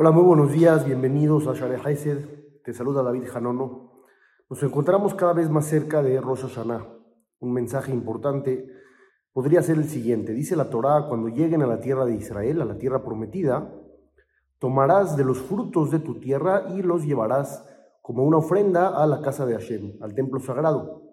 Hola, 0.00 0.12
muy 0.12 0.22
buenos 0.22 0.52
días, 0.52 0.86
bienvenidos 0.86 1.48
a 1.48 1.54
Share 1.54 1.80
Haised. 1.84 2.62
Te 2.62 2.72
saluda 2.72 3.02
David 3.02 3.26
Janono. 3.26 4.04
Nos 4.48 4.62
encontramos 4.62 5.12
cada 5.14 5.32
vez 5.32 5.50
más 5.50 5.66
cerca 5.66 6.02
de 6.02 6.20
Rosh 6.20 6.42
Hashanah. 6.42 6.86
Un 7.40 7.52
mensaje 7.52 7.90
importante 7.92 8.70
podría 9.32 9.60
ser 9.60 9.76
el 9.76 9.88
siguiente. 9.88 10.32
Dice 10.32 10.54
la 10.54 10.70
Torá, 10.70 11.06
cuando 11.08 11.28
lleguen 11.28 11.62
a 11.62 11.66
la 11.66 11.80
tierra 11.80 12.04
de 12.04 12.14
Israel, 12.14 12.62
a 12.62 12.64
la 12.64 12.78
tierra 12.78 13.02
prometida, 13.02 13.74
tomarás 14.60 15.16
de 15.16 15.24
los 15.24 15.38
frutos 15.38 15.90
de 15.90 15.98
tu 15.98 16.20
tierra 16.20 16.66
y 16.76 16.82
los 16.82 17.04
llevarás 17.04 17.64
como 18.00 18.22
una 18.22 18.38
ofrenda 18.38 19.02
a 19.02 19.04
la 19.06 19.20
casa 19.20 19.46
de 19.46 19.54
Hashem, 19.54 19.98
al 20.00 20.14
templo 20.14 20.38
sagrado. 20.38 21.07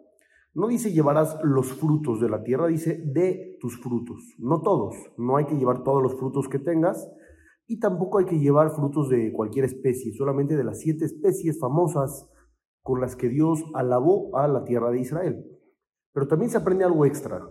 No 0.56 0.68
dice 0.68 0.94
llevarás 0.94 1.38
los 1.44 1.74
frutos 1.74 2.22
de 2.22 2.30
la 2.30 2.42
tierra, 2.42 2.68
dice 2.68 3.04
de 3.06 3.58
tus 3.60 3.78
frutos. 3.82 4.36
No 4.40 4.62
todos, 4.62 4.96
no 5.18 5.36
hay 5.36 5.46
que 5.46 5.58
llevar 5.58 5.84
todos 5.84 6.02
los 6.02 6.16
frutos 6.16 6.48
que 6.48 6.60
tengas, 6.60 7.12
y 7.68 7.80
tampoco 7.80 8.20
hay 8.20 8.26
que 8.26 8.40
llevar 8.40 8.70
frutos 8.72 9.10
de 9.10 9.34
cualquier 9.34 9.66
especie, 9.66 10.14
solamente 10.14 10.56
de 10.56 10.64
las 10.64 10.80
siete 10.80 11.04
especies 11.04 11.60
famosas 11.60 12.30
con 12.82 13.02
las 13.02 13.18
que 13.18 13.28
Dios 13.28 13.66
alabó 13.74 14.38
a 14.38 14.48
la 14.48 14.64
tierra 14.64 14.92
de 14.92 15.00
Israel. 15.02 15.46
Pero 16.14 16.28
también 16.28 16.50
se 16.50 16.58
aprende 16.58 16.86
algo 16.86 17.06
extra. 17.06 17.42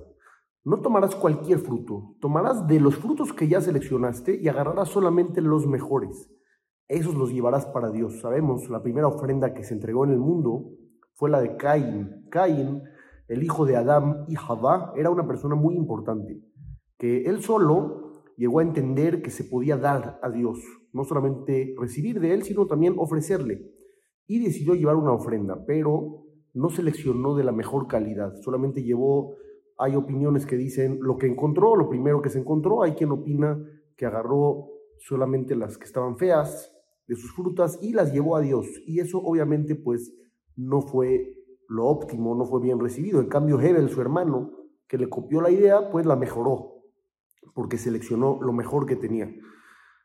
No 0.64 0.80
tomarás 0.80 1.14
cualquier 1.14 1.58
fruto, 1.58 2.16
tomarás 2.20 2.66
de 2.66 2.80
los 2.80 2.96
frutos 2.96 3.34
que 3.34 3.48
ya 3.48 3.60
seleccionaste 3.60 4.40
y 4.40 4.48
agarrarás 4.48 4.88
solamente 4.88 5.42
los 5.42 5.66
mejores. 5.66 6.30
Esos 6.88 7.14
los 7.14 7.32
llevarás 7.32 7.66
para 7.66 7.90
Dios. 7.90 8.20
Sabemos, 8.20 8.70
la 8.70 8.82
primera 8.82 9.08
ofrenda 9.08 9.52
que 9.52 9.64
se 9.64 9.74
entregó 9.74 10.06
en 10.06 10.12
el 10.12 10.20
mundo 10.20 10.70
fue 11.14 11.28
la 11.28 11.40
de 11.40 11.56
Caín. 11.56 12.26
Caín, 12.30 12.82
el 13.28 13.42
hijo 13.42 13.64
de 13.64 13.76
Adán 13.76 14.24
y 14.28 14.34
Javá, 14.34 14.92
era 14.96 15.10
una 15.10 15.26
persona 15.26 15.54
muy 15.54 15.74
importante, 15.76 16.40
que 16.98 17.24
él 17.24 17.42
solo 17.42 18.04
llegó 18.36 18.58
a 18.58 18.62
entender 18.62 19.22
que 19.22 19.30
se 19.30 19.44
podía 19.44 19.76
dar 19.76 20.18
a 20.22 20.30
Dios, 20.30 20.58
no 20.92 21.04
solamente 21.04 21.74
recibir 21.78 22.20
de 22.20 22.34
Él, 22.34 22.42
sino 22.42 22.66
también 22.66 22.94
ofrecerle. 22.98 23.70
Y 24.26 24.42
decidió 24.42 24.74
llevar 24.74 24.96
una 24.96 25.12
ofrenda, 25.12 25.64
pero 25.66 26.24
no 26.54 26.70
seleccionó 26.70 27.34
de 27.34 27.44
la 27.44 27.52
mejor 27.52 27.86
calidad, 27.86 28.34
solamente 28.42 28.82
llevó, 28.82 29.36
hay 29.76 29.96
opiniones 29.96 30.46
que 30.46 30.56
dicen 30.56 30.98
lo 31.02 31.18
que 31.18 31.26
encontró, 31.26 31.76
lo 31.76 31.88
primero 31.88 32.22
que 32.22 32.30
se 32.30 32.38
encontró, 32.38 32.82
hay 32.82 32.92
quien 32.92 33.10
opina 33.10 33.58
que 33.96 34.06
agarró 34.06 34.68
solamente 34.98 35.56
las 35.56 35.76
que 35.76 35.84
estaban 35.84 36.16
feas 36.16 36.72
de 37.06 37.16
sus 37.16 37.34
frutas 37.34 37.78
y 37.82 37.92
las 37.92 38.12
llevó 38.12 38.36
a 38.36 38.40
Dios. 38.40 38.66
Y 38.86 39.00
eso 39.00 39.18
obviamente 39.18 39.74
pues 39.74 40.14
no 40.56 40.80
fue 40.80 41.34
lo 41.74 41.86
óptimo, 41.86 42.34
no 42.34 42.46
fue 42.46 42.60
bien 42.60 42.78
recibido. 42.80 43.20
En 43.20 43.28
cambio, 43.28 43.60
Hebel, 43.60 43.90
su 43.90 44.00
hermano, 44.00 44.52
que 44.86 44.98
le 44.98 45.08
copió 45.08 45.40
la 45.40 45.50
idea, 45.50 45.90
pues 45.90 46.06
la 46.06 46.16
mejoró 46.16 46.74
porque 47.54 47.78
seleccionó 47.78 48.38
lo 48.42 48.52
mejor 48.52 48.86
que 48.86 48.96
tenía. 48.96 49.32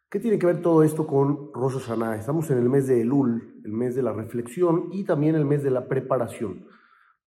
¿Qué 0.09 0.19
tiene 0.19 0.39
que 0.39 0.47
ver 0.47 0.61
todo 0.61 0.83
esto 0.83 1.05
con 1.05 1.53
Rosh? 1.53 1.77
Estamos 2.17 2.49
en 2.49 2.57
el 2.57 2.69
mes 2.69 2.87
de 2.87 3.01
Elul, 3.01 3.61
el 3.63 3.71
mes 3.71 3.95
de 3.95 4.01
la 4.01 4.13
reflexión 4.13 4.89
y 4.91 5.03
también 5.03 5.35
el 5.35 5.45
mes 5.45 5.63
de 5.63 5.71
la 5.71 5.87
preparación. 5.87 6.65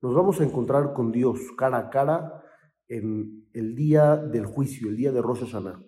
Nos 0.00 0.14
vamos 0.14 0.40
a 0.40 0.44
encontrar 0.44 0.92
con 0.92 1.12
Dios 1.12 1.38
cara 1.56 1.78
a 1.78 1.90
cara 1.90 2.42
en 2.88 3.46
el 3.52 3.76
día 3.76 4.16
del 4.16 4.46
juicio, 4.46 4.88
el 4.88 4.96
día 4.96 5.12
de 5.12 5.22
Rosh 5.22 5.44
Hashanah. 5.44 5.80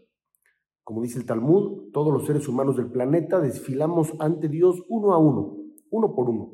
Como 0.85 1.03
dice 1.03 1.19
el 1.19 1.27
Talmud, 1.27 1.91
todos 1.93 2.13
los 2.13 2.27
seres 2.27 2.47
humanos 2.47 2.77
del 2.77 2.91
planeta 2.91 3.41
desfilamos 3.41 4.15
ante 4.21 4.49
Dios 4.49 4.83
uno 4.89 5.13
a 5.15 5.19
uno, 5.19 5.57
uno 5.91 6.15
por 6.15 6.29
uno. 6.29 6.53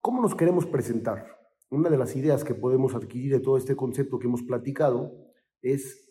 ¿Cómo 0.00 0.20
nos 0.20 0.34
queremos 0.34 0.66
presentar? 0.66 1.37
Una 1.70 1.90
de 1.90 1.98
las 1.98 2.16
ideas 2.16 2.44
que 2.44 2.54
podemos 2.54 2.94
adquirir 2.94 3.32
de 3.32 3.40
todo 3.40 3.56
este 3.56 3.76
concepto 3.76 4.18
que 4.18 4.26
hemos 4.26 4.42
platicado 4.42 5.12
es 5.60 6.08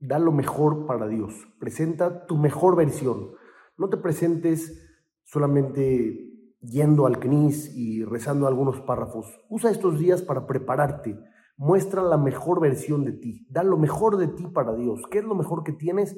Da 0.00 0.20
lo 0.20 0.30
mejor 0.30 0.86
para 0.86 1.08
Dios. 1.08 1.34
Presenta 1.58 2.26
tu 2.26 2.36
mejor 2.36 2.76
versión. 2.76 3.32
No 3.76 3.88
te 3.88 3.96
presentes 3.96 4.80
solamente 5.24 6.54
yendo 6.60 7.06
al 7.06 7.18
CNIS 7.18 7.76
y 7.76 8.04
rezando 8.04 8.46
algunos 8.46 8.80
párrafos. 8.80 9.26
Usa 9.48 9.72
estos 9.72 9.98
días 9.98 10.22
para 10.22 10.46
prepararte. 10.46 11.18
Muestra 11.56 12.02
la 12.02 12.16
mejor 12.16 12.60
versión 12.60 13.04
de 13.04 13.12
ti. 13.12 13.44
Da 13.50 13.64
lo 13.64 13.76
mejor 13.76 14.18
de 14.18 14.28
ti 14.28 14.46
para 14.46 14.76
Dios. 14.76 15.02
¿Qué 15.10 15.18
es 15.18 15.24
lo 15.24 15.34
mejor 15.34 15.64
que 15.64 15.72
tienes? 15.72 16.16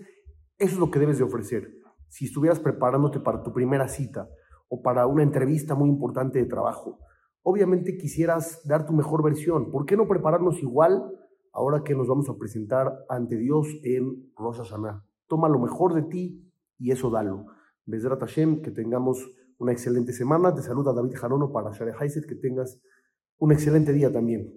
Eso 0.58 0.74
es 0.74 0.78
lo 0.78 0.90
que 0.90 0.98
debes 0.98 1.16
de 1.16 1.24
ofrecer. 1.24 1.72
Si 2.08 2.26
estuvieras 2.26 2.60
preparándote 2.60 3.20
para 3.20 3.42
tu 3.42 3.54
primera 3.54 3.88
cita 3.88 4.28
o 4.68 4.82
para 4.82 5.06
una 5.06 5.22
entrevista 5.22 5.74
muy 5.74 5.88
importante 5.88 6.38
de 6.38 6.44
trabajo, 6.44 6.98
obviamente 7.42 7.96
quisieras 7.96 8.60
dar 8.66 8.86
tu 8.86 8.92
mejor 8.92 9.22
versión. 9.22 9.70
¿Por 9.70 9.86
qué 9.86 9.96
no 9.96 10.08
prepararnos 10.08 10.62
igual 10.62 11.10
ahora 11.52 11.82
que 11.84 11.94
nos 11.94 12.08
vamos 12.08 12.28
a 12.28 12.36
presentar 12.36 13.04
ante 13.08 13.36
Dios 13.36 13.66
en 13.82 14.32
Rosh 14.36 14.58
Hashanah. 14.58 15.04
Toma 15.26 15.48
lo 15.48 15.58
mejor 15.58 15.94
de 15.94 16.02
ti 16.02 16.52
y 16.78 16.90
eso 16.90 17.10
dalo. 17.10 17.46
Bezrat 17.86 18.20
Hashem, 18.20 18.62
que 18.62 18.70
tengamos 18.70 19.30
una 19.58 19.72
excelente 19.72 20.12
semana. 20.12 20.54
Te 20.54 20.62
saluda 20.62 20.92
David 20.92 21.14
Jarono 21.14 21.52
para 21.52 21.72
Share 21.72 21.94
Haiset, 21.98 22.26
que 22.26 22.34
tengas 22.34 22.80
un 23.38 23.52
excelente 23.52 23.92
día 23.92 24.12
también. 24.12 24.52